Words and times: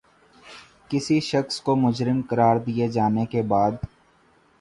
کسی 0.89 1.19
شخص 1.21 1.59
کو 1.61 1.75
مجرم 1.75 2.21
قراد 2.29 2.65
دیے 2.65 2.87
جانے 2.87 3.25
کے 3.25 3.41
بعد 3.43 3.71